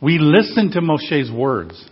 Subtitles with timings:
[0.00, 1.88] We listen to Moshe's words.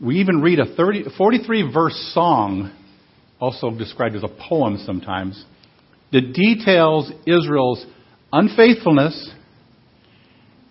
[0.00, 2.72] We even read a 30, 43 verse song,
[3.40, 5.44] also described as a poem sometimes,
[6.12, 7.84] that details Israel's
[8.32, 9.32] unfaithfulness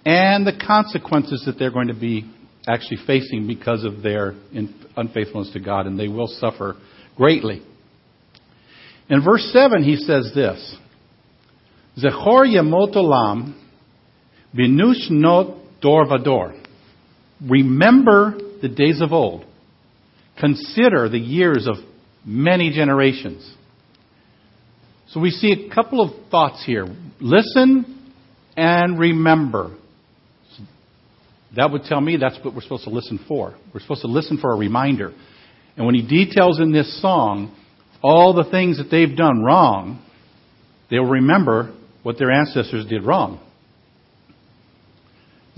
[0.05, 2.29] and the consequences that they're going to be
[2.67, 4.35] actually facing because of their
[4.97, 6.75] unfaithfulness to God, and they will suffer
[7.15, 7.61] greatly.
[9.09, 10.75] In verse 7, he says this
[11.97, 13.55] Zechor Yemot Olam
[14.55, 16.61] Binu Shnot Dor Vador.
[17.41, 19.45] Remember the days of old.
[20.39, 21.75] Consider the years of
[22.25, 23.55] many generations.
[25.09, 26.87] So we see a couple of thoughts here.
[27.19, 28.13] Listen
[28.55, 29.75] and remember.
[31.55, 33.55] That would tell me that's what we're supposed to listen for.
[33.73, 35.13] We're supposed to listen for a reminder.
[35.75, 37.55] And when he details in this song
[38.01, 40.01] all the things that they've done wrong,
[40.89, 43.39] they'll remember what their ancestors did wrong.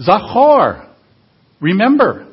[0.08, 0.90] Zachor,
[1.62, 2.28] remember.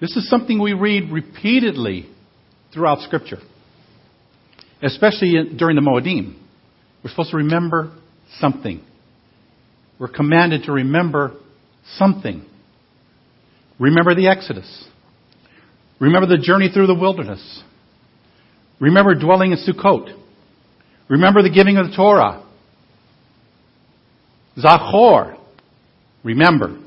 [0.00, 2.08] This is something we read repeatedly
[2.72, 3.38] throughout Scripture,
[4.82, 6.36] especially during the Moedim.
[7.02, 7.96] We're supposed to remember
[8.38, 8.82] something.
[9.98, 11.34] We're commanded to remember
[11.96, 12.44] something.
[13.78, 14.88] Remember the Exodus.
[15.98, 17.62] Remember the journey through the wilderness.
[18.78, 20.16] Remember dwelling in Sukkot.
[21.08, 22.42] Remember the giving of the Torah.
[24.56, 25.39] Zachor.
[26.22, 26.78] Remember.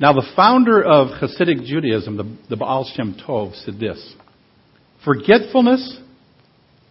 [0.00, 4.14] Now, the founder of Hasidic Judaism, the, the Baal Shem Tov, said this
[5.04, 6.00] Forgetfulness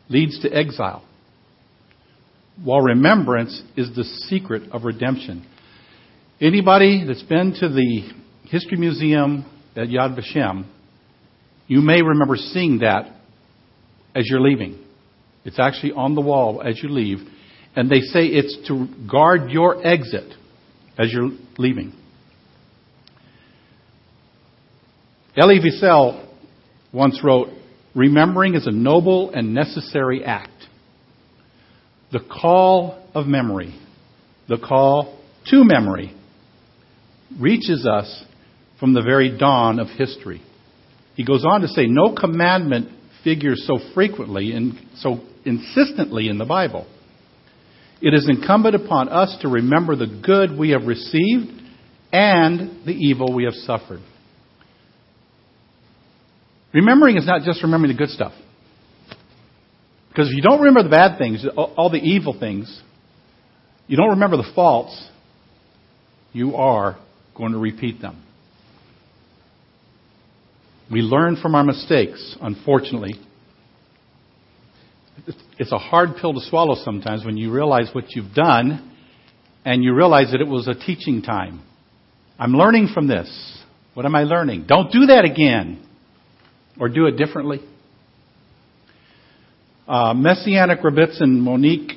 [0.10, 1.04] leads to exile,
[2.64, 5.46] while remembrance is the secret of redemption.
[6.40, 8.10] Anybody that's been to the
[8.46, 10.66] History Museum at Yad Vashem,
[11.68, 13.14] you may remember seeing that
[14.16, 14.78] as you're leaving.
[15.46, 17.20] It's actually on the wall as you leave.
[17.76, 20.34] And they say it's to guard your exit
[20.98, 21.94] as you're leaving.
[25.38, 26.28] Elie Wiesel
[26.92, 27.50] once wrote,
[27.96, 30.50] Remembering is a noble and necessary act.
[32.12, 33.74] The call of memory,
[34.48, 36.14] the call to memory,
[37.40, 38.26] reaches us
[38.80, 40.42] from the very dawn of history.
[41.16, 42.90] He goes on to say, No commandment
[43.24, 46.88] figures so frequently and so insistently in the Bible.
[48.02, 51.52] It is incumbent upon us to remember the good we have received
[52.12, 54.02] and the evil we have suffered.
[56.74, 58.34] Remembering is not just remembering the good stuff.
[60.10, 62.82] Because if you don't remember the bad things, all the evil things,
[63.88, 65.10] you don't remember the faults,
[66.34, 66.98] you are
[67.36, 68.24] going to repeat them.
[70.92, 73.14] We learn from our mistakes, unfortunately.
[75.58, 78.92] It's a hard pill to swallow sometimes when you realize what you've done
[79.66, 81.62] and you realize that it was a teaching time.
[82.40, 83.30] I'm learning from this.
[83.94, 84.66] What am I learning?
[84.68, 85.86] Don't do that again.
[86.80, 87.60] Or do it differently.
[89.88, 91.92] Uh, Messianic Rebbitzin Monique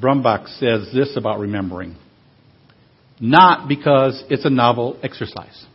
[0.00, 1.96] Brumbach says this about remembering.
[3.20, 5.66] Not because it's a novel exercise.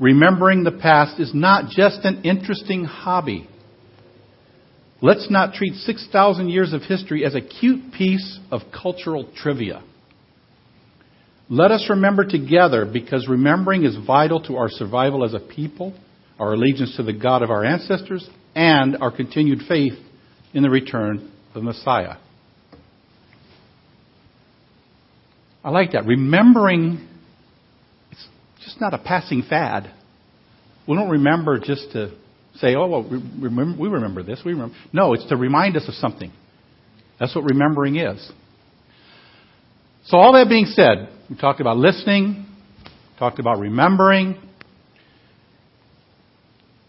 [0.00, 3.48] Remembering the past is not just an interesting hobby.
[5.04, 9.82] Let's not treat 6,000 years of history as a cute piece of cultural trivia.
[11.48, 15.92] Let us remember together because remembering is vital to our survival as a people,
[16.38, 19.94] our allegiance to the God of our ancestors, and our continued faith
[20.54, 22.16] in the return of the Messiah.
[25.64, 26.06] I like that.
[26.06, 27.08] Remembering
[28.12, 28.28] it's
[28.64, 29.92] just not a passing fad.
[30.86, 32.16] We don't remember just to
[32.56, 33.48] say, oh, well, we
[33.88, 34.40] remember, this.
[34.44, 34.74] We remember.
[34.92, 36.32] No, it's to remind us of something.
[37.18, 38.30] That's what remembering is.
[40.06, 42.46] So, all that being said, we talked about listening,
[43.18, 44.36] talked about remembering.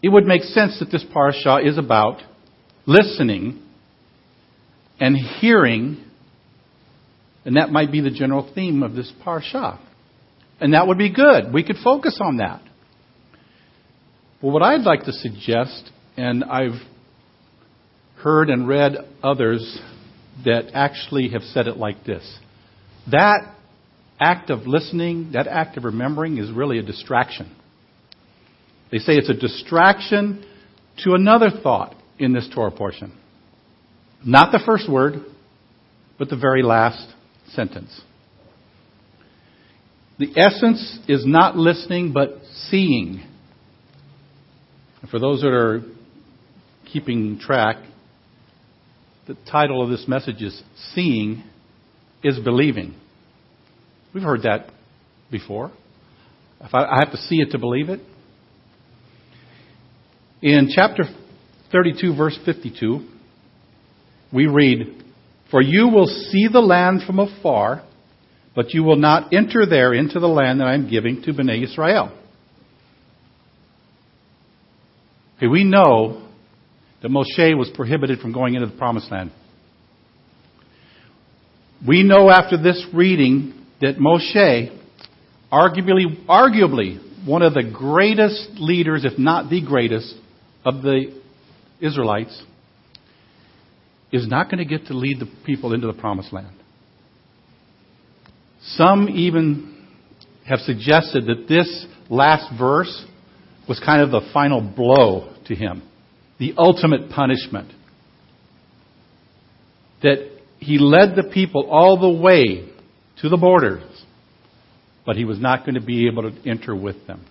[0.02, 2.20] It would make sense that this parasha is about
[2.86, 3.62] listening
[5.00, 6.04] and hearing,
[7.44, 9.78] and that might be the general theme of this parsha.
[10.60, 11.52] And that would be good.
[11.52, 12.62] We could focus on that.
[14.44, 16.78] Well, what I'd like to suggest, and I've
[18.16, 18.92] heard and read
[19.22, 19.80] others
[20.44, 22.38] that actually have said it like this
[23.10, 23.54] that
[24.20, 27.56] act of listening, that act of remembering is really a distraction.
[28.92, 30.44] They say it's a distraction
[31.04, 33.18] to another thought in this Torah portion.
[34.26, 35.24] Not the first word,
[36.18, 37.14] but the very last
[37.52, 37.98] sentence.
[40.18, 43.30] The essence is not listening, but seeing.
[45.14, 45.80] For those that are
[46.92, 47.76] keeping track,
[49.28, 50.60] the title of this message is
[50.92, 51.44] Seeing
[52.24, 52.96] is Believing.
[54.12, 54.70] We've heard that
[55.30, 55.70] before.
[56.60, 58.00] If I, I have to see it to believe it.
[60.42, 61.04] In chapter
[61.70, 63.08] 32, verse 52,
[64.32, 65.00] we read,
[65.52, 67.84] For you will see the land from afar,
[68.56, 71.62] but you will not enter there into the land that I am giving to Bnei
[71.62, 72.10] Israel.
[75.36, 76.28] Okay, we know
[77.02, 79.30] that Moshe was prohibited from going into the promised land.
[81.86, 84.70] We know after this reading that Moshe,
[85.52, 90.14] arguably, arguably one of the greatest leaders, if not the greatest,
[90.64, 91.20] of the
[91.80, 92.42] Israelites,
[94.12, 96.56] is not going to get to lead the people into the promised land.
[98.62, 99.86] Some even
[100.46, 103.04] have suggested that this last verse
[103.68, 105.82] was kind of the final blow to him,
[106.38, 107.72] the ultimate punishment.
[110.02, 112.68] That he led the people all the way
[113.22, 113.82] to the borders,
[115.06, 117.24] but he was not going to be able to enter with them.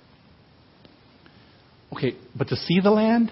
[1.95, 3.31] Okay, but to see the land,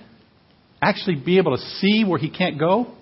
[0.82, 2.94] actually be able to see where he can't go,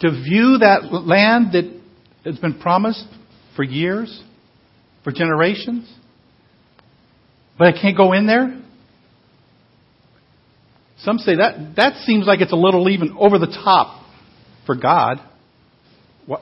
[0.00, 1.80] to view that land that
[2.24, 3.06] has been promised
[3.54, 4.22] for years,
[5.04, 5.92] for generations,
[7.60, 8.58] but I can't go in there?
[11.00, 14.02] Some say that that seems like it's a little even over the top
[14.64, 15.20] for God.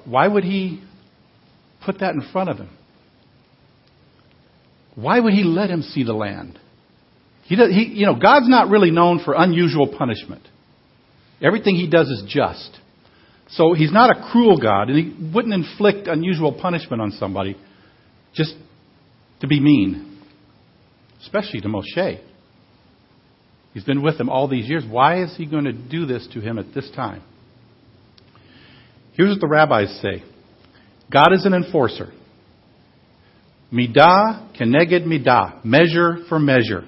[0.04, 0.80] Why would He
[1.84, 2.70] put that in front of him?
[4.94, 6.56] Why would He let him see the land?
[7.46, 10.46] He, does, he, you know, God's not really known for unusual punishment.
[11.42, 12.78] Everything He does is just.
[13.48, 17.56] So He's not a cruel God, and He wouldn't inflict unusual punishment on somebody
[18.34, 18.54] just
[19.40, 20.07] to be mean,
[21.22, 22.20] especially to Moshe.
[23.74, 24.84] He's been with him all these years.
[24.88, 27.22] Why is he going to do this to him at this time?
[29.12, 30.22] Here's what the rabbis say
[31.12, 32.12] God is an enforcer.
[33.72, 36.84] Midah keneged midah, measure for measure.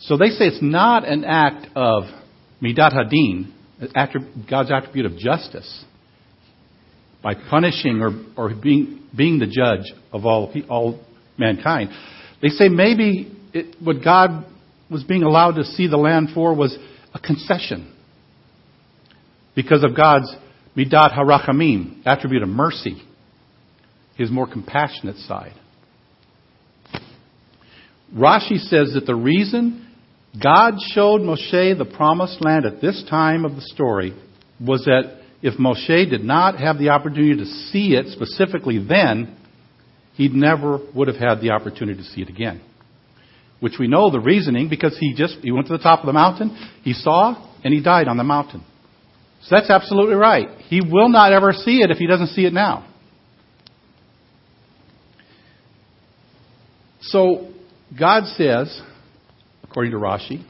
[0.00, 2.04] So they say it's not an act of
[2.62, 3.52] midat hadin,
[4.50, 5.84] God's attribute of justice,
[7.22, 11.00] by punishing or, or being, being the judge of all, all
[11.38, 11.90] mankind.
[12.44, 14.44] They say maybe it, what God
[14.90, 16.76] was being allowed to see the land for was
[17.14, 17.90] a concession
[19.54, 20.30] because of God's
[20.76, 23.02] midat harachamim, attribute of mercy,
[24.16, 25.54] his more compassionate side.
[28.14, 29.88] Rashi says that the reason
[30.42, 34.12] God showed Moshe the promised land at this time of the story
[34.60, 39.34] was that if Moshe did not have the opportunity to see it specifically then,
[40.14, 42.60] he never would have had the opportunity to see it again
[43.64, 46.12] which we know the reasoning because he just he went to the top of the
[46.12, 48.62] mountain, he saw, and he died on the mountain.
[49.40, 50.48] So that's absolutely right.
[50.68, 52.86] He will not ever see it if he doesn't see it now.
[57.00, 57.52] So
[57.98, 58.82] God says,
[59.62, 60.44] according to Rashi,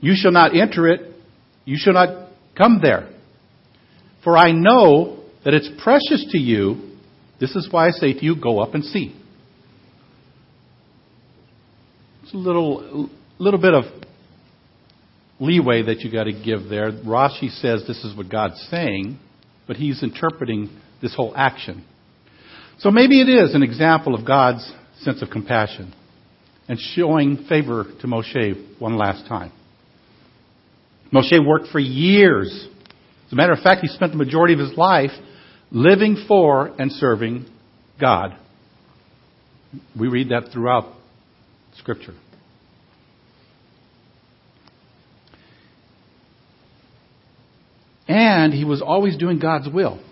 [0.00, 1.12] you shall not enter it,
[1.64, 3.08] you shall not come there.
[4.22, 6.91] For I know that it's precious to you.
[7.42, 9.12] This is why I say to you, go up and see.
[12.22, 13.10] It's a little,
[13.40, 13.82] little bit of
[15.40, 16.92] leeway that you got to give there.
[16.92, 19.18] Rashi says this is what God's saying,
[19.66, 20.70] but he's interpreting
[21.02, 21.84] this whole action.
[22.78, 24.64] So maybe it is an example of God's
[25.00, 25.92] sense of compassion
[26.68, 29.50] and showing favor to Moshe one last time.
[31.12, 32.68] Moshe worked for years.
[33.26, 35.10] As a matter of fact, he spent the majority of his life
[35.72, 37.46] living for and serving
[38.00, 38.36] God.
[39.98, 40.92] We read that throughout
[41.78, 42.14] Scripture.
[48.06, 50.02] And he was always doing God's will.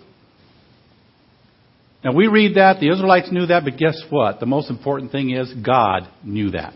[2.03, 4.39] Now we read that, the Israelites knew that, but guess what?
[4.39, 6.73] The most important thing is God knew that.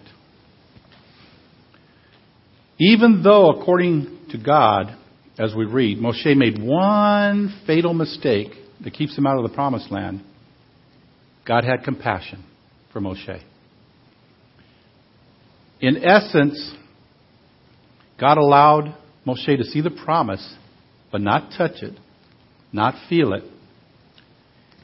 [2.78, 4.96] Even though, according to God,
[5.40, 8.52] as we read, Moshe made one fatal mistake
[8.84, 10.22] that keeps him out of the promised land,
[11.48, 12.44] God had compassion
[12.92, 13.42] for Moshe.
[15.80, 16.74] In essence,
[18.20, 20.56] God allowed Moshe to see the promise,
[21.12, 21.98] but not touch it,
[22.72, 23.44] not feel it.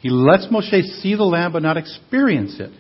[0.02, 2.72] He lets Moshe see the land, but not experience it.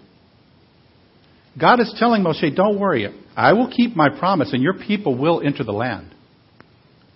[1.59, 5.41] God is telling Moshe, don't worry, I will keep my promise, and your people will
[5.45, 6.13] enter the land.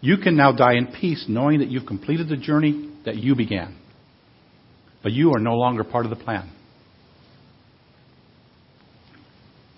[0.01, 3.75] You can now die in peace, knowing that you've completed the journey that you began.
[5.05, 6.49] But you are no longer part of the plan.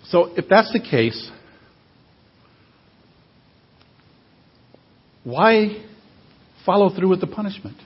[0.06, 1.30] So, if that's the case,
[5.24, 5.84] why
[6.64, 7.76] follow through with the punishment?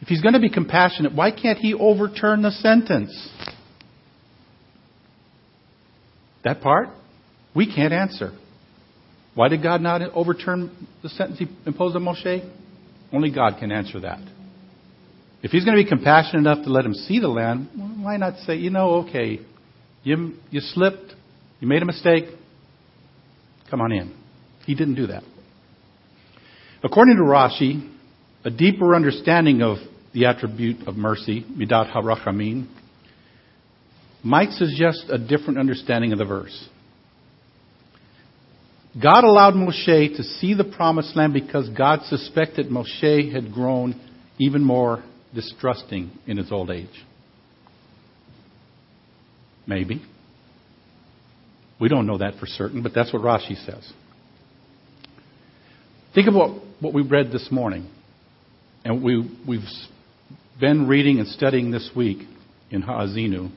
[0.00, 3.28] If he's going to be compassionate, why can't he overturn the sentence?
[6.44, 6.88] That part,
[7.54, 8.32] we can't answer.
[9.34, 12.50] Why did God not overturn the sentence he imposed on Moshe?
[13.12, 14.20] Only God can answer that.
[15.42, 17.68] If he's going to be compassionate enough to let him see the land,
[18.00, 19.40] why not say, you know, okay,
[20.04, 21.14] you, you slipped,
[21.58, 22.24] you made a mistake,
[23.68, 24.14] come on in.
[24.64, 25.24] He didn't do that.
[26.84, 27.88] According to Rashi,
[28.44, 29.78] a deeper understanding of
[30.14, 32.68] the attribute of mercy, midat harachamim,
[34.22, 36.68] might suggest a different understanding of the verse.
[39.00, 44.00] God allowed Moshe to see the promised land because God suspected Moshe had grown
[44.38, 45.02] even more
[45.34, 46.88] distrusting in his old age.
[49.66, 50.02] Maybe.
[51.80, 53.92] We don't know that for certain, but that's what Rashi says.
[56.14, 57.90] Think of what, what we read this morning,
[58.84, 59.60] and we, we've
[60.60, 62.18] been reading and studying this week
[62.70, 63.50] in Ha'azinu.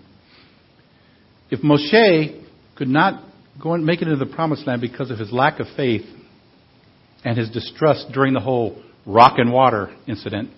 [1.52, 2.44] If Moshe
[2.76, 3.24] could not
[3.62, 6.06] go and make it into the promised land because of his lack of faith
[7.24, 10.50] and his distrust during the whole rock and water incident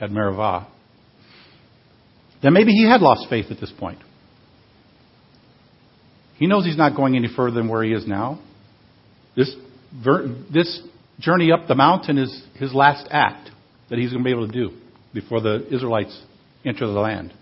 [0.00, 0.66] at Merivah,
[2.42, 3.98] then maybe he had lost faith at this point.
[6.36, 8.40] He knows he's not going any further than where he is now.
[9.36, 9.54] This,
[10.52, 10.82] this
[11.18, 13.50] journey up the mountain is his last act
[13.88, 14.76] that he's going to be able to do
[15.12, 16.20] before the Israelites
[16.64, 17.32] enter the land.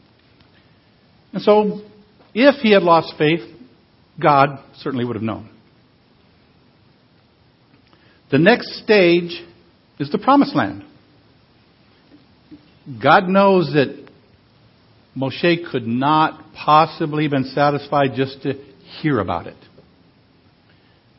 [1.32, 1.80] And so,
[2.34, 3.40] if he had lost faith,
[4.20, 5.48] God certainly would have known.
[8.30, 9.42] The next stage
[9.98, 10.84] is the promised land.
[13.02, 14.08] God knows that
[15.16, 18.54] Moshe could not possibly have been satisfied just to
[19.00, 19.56] hear about it.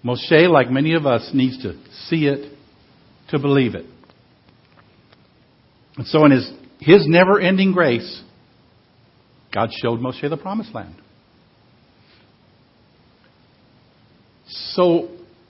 [0.03, 2.53] Moshe, like many of us, needs to see it
[3.29, 3.85] to believe it.
[5.95, 8.21] And so in his, his never ending grace,
[9.53, 10.95] God showed Moshe the promised land.
[14.47, 15.09] So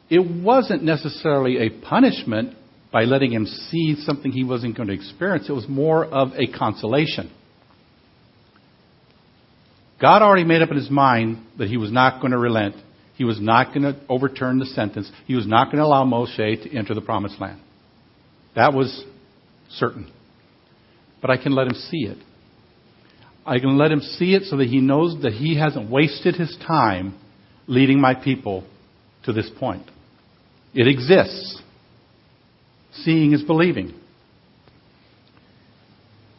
[0.09, 2.55] it wasn't necessarily a punishment
[2.93, 5.49] by letting him see something he wasn't going to experience.
[5.49, 7.33] It was more of a consolation.
[9.99, 12.75] God already made up in his mind that he was not going to relent.
[13.15, 15.11] He was not going to overturn the sentence.
[15.25, 17.59] He was not going to allow Moshe to enter the promised land.
[18.55, 19.03] That was
[19.71, 20.11] certain.
[21.19, 22.17] But I can let him see it.
[23.45, 26.55] I can let him see it so that he knows that he hasn't wasted his
[26.67, 27.17] time
[27.65, 28.65] leading my people
[29.25, 29.89] to this point.
[30.75, 31.61] It exists.
[32.97, 33.93] Seeing is believing.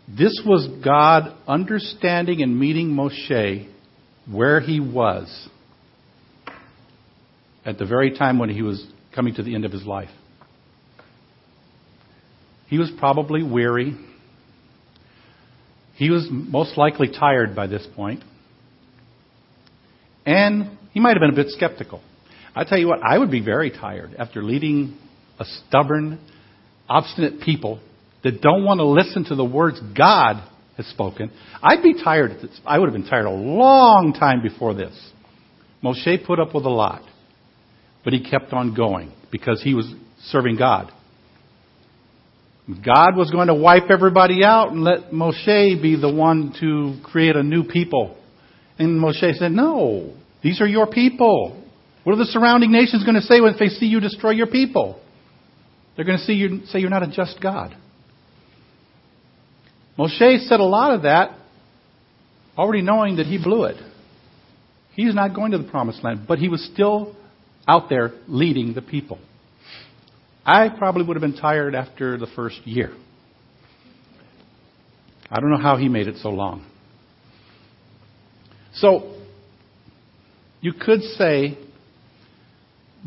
[0.09, 3.69] This was God understanding and meeting Moshe
[4.31, 5.49] where he was
[7.65, 10.11] at the very time when he was coming to the end of his life.
[12.69, 13.97] He was probably weary.
[15.97, 18.23] He was most likely tired by this point.
[20.27, 22.03] And he might have been a bit skeptical.
[22.55, 24.97] I tell you what, I would be very tired after leading
[25.39, 26.21] a stubborn,
[26.89, 27.81] obstinate people
[28.23, 30.43] that don't want to listen to the words God
[30.77, 31.31] has spoken.
[31.63, 32.33] I'd be tired.
[32.65, 34.95] I would have been tired a long time before this.
[35.83, 37.03] Moshe put up with a lot,
[38.03, 39.93] but he kept on going because he was
[40.25, 40.91] serving God.
[42.67, 47.37] God was going to wipe everybody out and let Moshe be the one to create
[47.37, 48.17] a new people.
[48.79, 51.63] And Moshe said, No, these are your people.
[52.05, 55.01] What are the surrounding nations going to say when they see you destroy your people?
[55.97, 57.77] They're going to see you, say you're not a just God.
[59.99, 61.39] Moshe said a lot of that
[62.59, 63.77] already knowing that he blew it.
[64.95, 67.17] He's not going to the promised land, but he was still
[67.67, 69.19] out there leading the people.
[70.45, 72.93] I probably would have been tired after the first year.
[75.31, 76.67] I don't know how he made it so long.
[78.75, 79.15] So,
[80.61, 81.59] you could say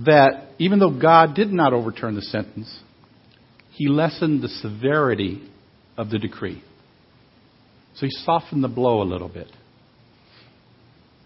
[0.06, 2.80] that even though God did not overturn the sentence,
[3.72, 5.42] he lessened the severity
[5.98, 6.64] of the decree.
[7.96, 9.48] So he softened the blow a little bit.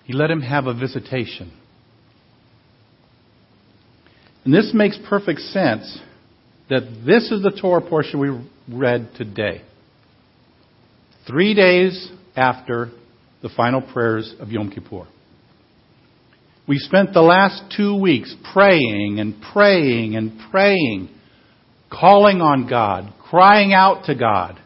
[0.06, 1.52] He let him have a visitation.
[4.44, 6.00] And this makes perfect sense
[6.70, 9.62] that this is the Torah portion we read today.
[11.28, 12.90] Three days after
[13.42, 15.08] the final prayers of Yom Kippur.
[16.68, 21.10] We spent the last two weeks praying and praying and praying,
[21.91, 24.60] calling on God, crying out to God.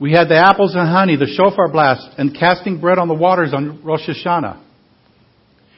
[0.00, 3.52] We had the apples and honey, the shofar blast, and casting bread on the waters
[3.52, 4.64] on Rosh Hashanah.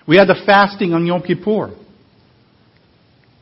[0.06, 1.74] We had the fasting on Yom Kippur.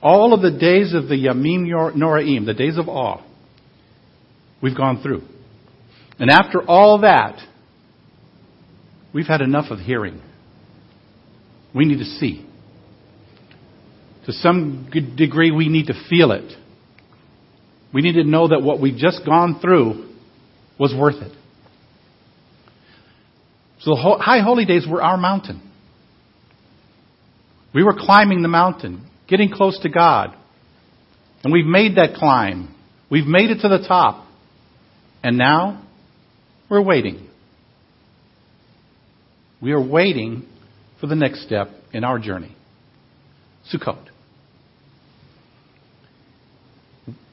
[0.00, 3.24] All of the days of the Yamim Noraim, the days of awe.
[4.62, 5.22] we've gone through.
[6.20, 7.40] And after all that,
[9.12, 10.20] we've had enough of hearing.
[11.74, 12.46] We need to see.
[14.26, 16.52] To some degree, we need to feel it.
[17.92, 20.14] We need to know that what we've just gone through
[20.78, 21.32] was worth it.
[23.80, 25.62] So the high holy days were our mountain.
[27.74, 30.34] We were climbing the mountain, getting close to God.
[31.44, 32.74] And we've made that climb.
[33.10, 34.26] We've made it to the top.
[35.22, 35.86] And now
[36.68, 37.28] we're waiting.
[39.60, 40.46] We are waiting
[41.00, 42.54] for the next step in our journey
[43.72, 44.04] Sukkot.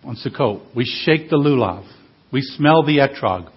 [0.04, 1.90] On Sukkot, we shake the lulav.
[2.32, 3.52] We smell the etrog.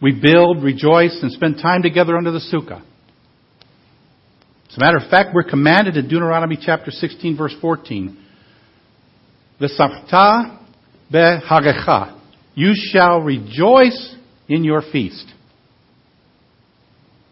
[0.00, 2.82] We build, rejoice, and spend time together under the sukkah.
[4.70, 8.18] As a matter of fact, we're commanded in Deuteronomy chapter 16, verse 14.
[9.60, 10.58] V'samta
[11.12, 12.20] behagecha.
[12.54, 14.16] You shall rejoice
[14.48, 15.26] in your feast.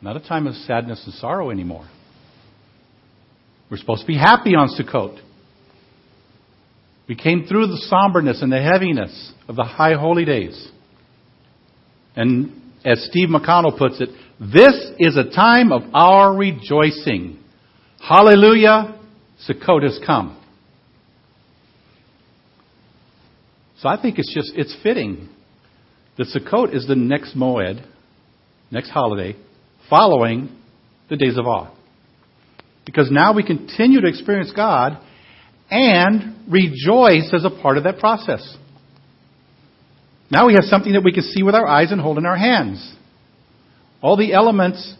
[0.01, 1.89] Not a time of sadness and sorrow anymore.
[3.73, 5.19] We're supposed to be happy on Sukkot.
[7.09, 10.71] We came through the somberness and the heaviness of the high holy days.
[12.15, 12.53] And
[12.85, 17.39] as Steve McConnell puts it, this is a time of our rejoicing.
[17.99, 19.01] Hallelujah,
[19.49, 20.39] Sukkot has come.
[23.79, 25.31] So I think it's just, it's fitting
[26.19, 27.83] that Sukkot is the next Moed,
[28.71, 29.35] next holiday,
[29.89, 30.55] following
[31.09, 31.75] the days of awe.
[32.85, 34.99] Because now we continue to experience God
[35.71, 38.57] and rejoice as a part of that process.
[40.31, 42.37] Now we have something that we can see with our eyes and hold in our
[42.37, 42.95] hands.
[44.01, 44.95] All the elements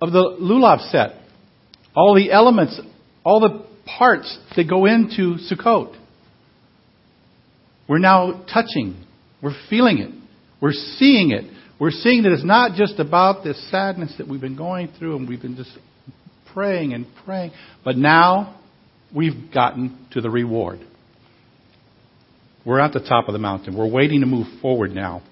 [0.00, 1.20] of the lulav set,
[1.94, 2.80] all the elements,
[3.24, 3.66] all the
[3.98, 5.94] parts that go into Sukkot.
[7.88, 9.04] We're now touching,
[9.42, 10.10] we're feeling it,
[10.60, 11.52] we're seeing it.
[11.78, 15.28] We're seeing that it's not just about this sadness that we've been going through and
[15.28, 15.76] we've been just
[16.54, 17.50] praying and praying,
[17.84, 18.58] but now
[19.14, 20.80] we've gotten to the reward.
[22.64, 23.76] We're at the top of the mountain.
[23.76, 25.22] We're waiting to move forward now.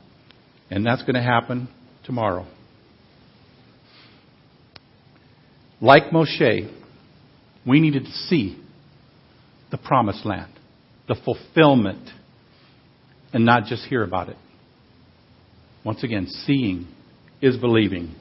[0.71, 1.69] And that's going to happen
[2.05, 2.47] tomorrow.
[5.81, 6.71] Like Moshe,
[7.67, 8.63] we needed to see
[9.71, 10.53] the promised land,
[11.09, 12.09] the fulfillment,
[13.33, 14.37] and not just hear about it.
[15.85, 16.87] Once again, seeing
[17.41, 18.15] is believing.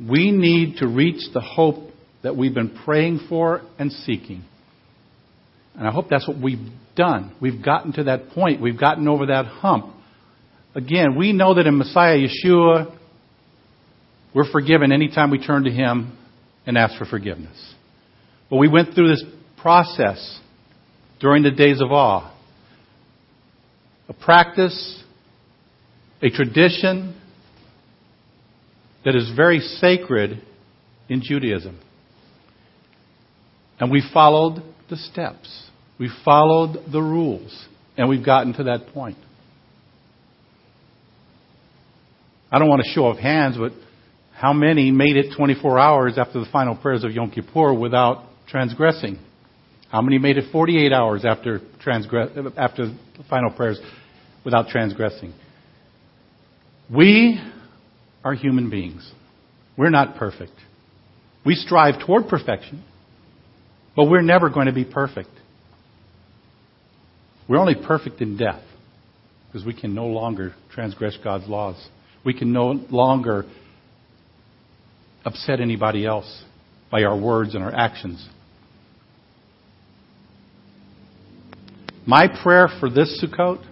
[0.00, 1.90] We need to reach the hope
[2.22, 4.44] that we've been praying for and seeking.
[5.76, 7.34] And I hope that's what we've done.
[7.40, 8.60] We've gotten to that point.
[8.60, 9.94] We've gotten over that hump.
[10.74, 12.96] Again, we know that in Messiah Yeshua,
[14.34, 16.18] we're forgiven anytime we turn to Him
[16.66, 17.74] and ask for forgiveness.
[18.50, 19.24] But we went through this
[19.60, 20.40] process
[21.20, 22.34] during the days of awe.
[24.08, 25.02] A practice,
[26.22, 27.18] a tradition
[29.04, 30.42] that is very sacred
[31.08, 31.78] in Judaism.
[33.80, 35.68] And we followed the steps.
[35.98, 37.66] We followed the rules.
[37.96, 39.18] And we've gotten to that point.
[42.50, 43.72] I don't want to show of hands, but
[44.34, 49.18] how many made it 24 hours after the final prayers of Yom Kippur without transgressing?
[49.90, 53.80] How many made it 48 hours after, transgress, after the final prayers
[54.44, 55.34] without transgressing?
[56.94, 57.40] We
[58.24, 59.10] are human beings.
[59.76, 60.52] We're not perfect.
[61.44, 62.84] We strive toward perfection,
[63.98, 65.28] but we're never going to be perfect.
[67.48, 68.62] We're only perfect in death
[69.46, 71.84] because we can no longer transgress God's laws.
[72.24, 73.44] We can no longer
[75.24, 76.44] upset anybody else
[76.92, 78.24] by our words and our actions.
[82.06, 83.66] My prayer for this Sukkot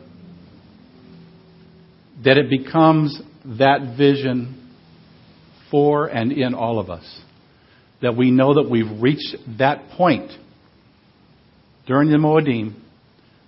[2.25, 3.17] that it becomes
[3.61, 4.73] that vision
[5.71, 7.21] for and in all of us.
[8.03, 10.31] That we know that we've reached that point
[11.87, 12.75] during the Moedim,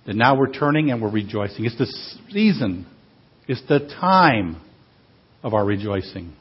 [0.05, 1.65] that now we're turning and we're rejoicing.
[1.65, 1.85] It's the
[2.31, 2.87] season,
[3.47, 4.61] it's the time
[5.43, 6.33] of our rejoicing.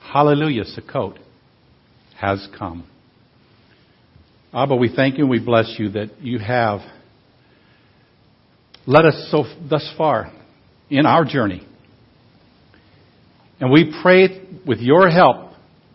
[0.00, 1.18] Hallelujah, Sukkot
[2.18, 2.86] has come.
[4.52, 6.80] Abba, we thank you and we bless you that you have
[8.86, 10.32] led us so thus far
[10.88, 11.64] in our journey.
[13.60, 15.49] And we pray with your help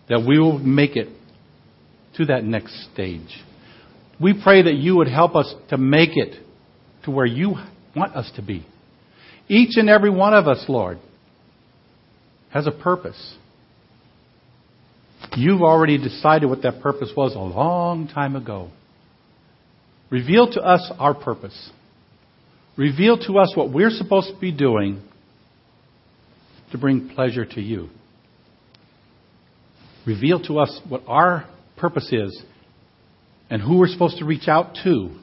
[0.10, 1.10] that we will make it
[2.18, 3.44] to that next stage.
[4.22, 6.36] We pray that you would help us to make it
[7.04, 7.56] to where you
[7.96, 8.66] want us to be.
[9.48, 11.00] Each and every one of us, Lord,
[12.50, 13.36] has a purpose.
[15.36, 18.70] You've already decided what that purpose was a long time ago.
[20.10, 21.72] Reveal to us our purpose.
[22.78, 25.02] Reveal to us what we're supposed to be doing
[26.72, 27.90] to bring pleasure to you.
[30.06, 32.44] Reveal to us what our purpose is
[33.50, 35.16] and who we're supposed to reach out to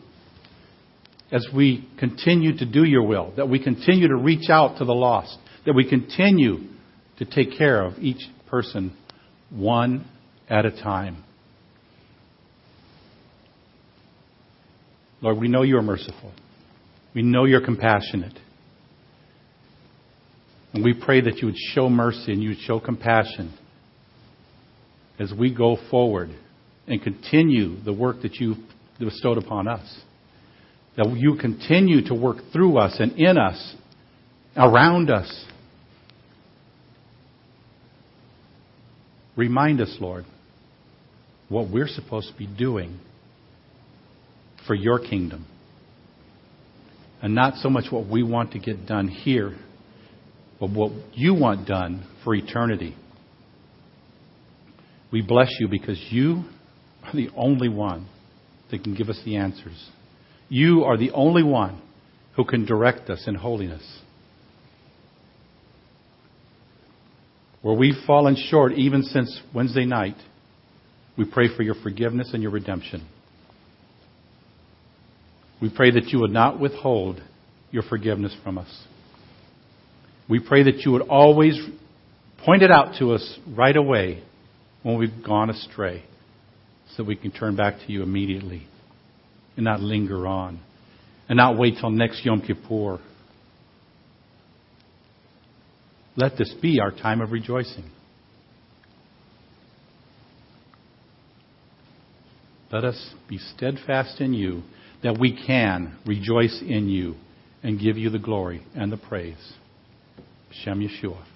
[1.31, 4.93] as we continue to do your will, that we continue to reach out to the
[4.93, 6.59] lost, that we continue
[7.19, 8.95] to take care of each person
[9.51, 10.05] one
[10.49, 11.25] at a time.
[15.23, 16.33] Lord, we know you are merciful.
[17.15, 18.39] We know you're compassionate.
[20.75, 23.57] And we pray that you would show mercy and you would show compassion
[25.23, 26.31] as we go forward
[26.89, 28.59] and continue the work that you've
[28.99, 30.01] bestowed upon us.
[30.97, 33.75] That you continue to work through us and in us,
[34.57, 35.45] around us.
[39.37, 40.25] Remind us, Lord,
[41.49, 42.99] what we're supposed to be doing
[44.67, 45.47] for your kingdom.
[47.23, 49.57] And not so much what we want to get done here,
[50.59, 52.97] but what you want done for eternity.
[55.13, 56.45] We bless you because you
[57.05, 58.09] are the only one
[58.71, 59.91] that can give us the answers.
[60.49, 61.81] You are the only one
[62.37, 63.83] who can direct us in holiness.
[67.61, 70.17] Where we've fallen short even since Wednesday night,
[71.17, 73.07] we pray for your forgiveness and your redemption.
[75.61, 77.23] We pray that you would not withhold
[77.71, 78.85] your forgiveness from us.
[80.29, 81.61] We pray that you would always
[82.45, 84.25] point it out to us right away
[84.83, 86.05] when we've gone astray
[86.97, 88.67] so we can turn back to you immediately
[89.57, 90.61] and not linger on
[91.29, 92.99] and not wait till next Yom Kippur.
[96.17, 97.91] Let this be our time of rejoicing.
[102.71, 104.63] Let us be steadfast in you
[105.03, 107.15] that we can rejoice in you
[107.63, 109.53] and give you the glory and the praise.
[110.65, 111.32] Shem Yeshua.